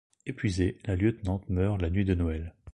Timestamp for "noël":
2.15-2.55